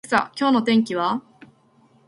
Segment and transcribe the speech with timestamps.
[0.03, 1.21] アレクサ、今日の天気は